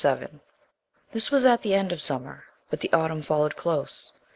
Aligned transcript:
~VII~ 0.01 0.25
This 1.11 1.29
was 1.29 1.45
at 1.45 1.61
the 1.61 1.75
end 1.75 1.91
of 1.91 2.01
summer, 2.01 2.45
but 2.71 2.79
the 2.81 2.91
autumn 2.91 3.21
followed 3.21 3.55
close. 3.55 4.11